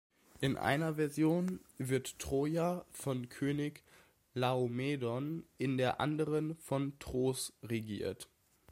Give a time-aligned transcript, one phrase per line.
[0.39, 3.83] In einer Version wird Troja von König
[4.33, 8.27] Laomedon, in der anderen von Tros regiert.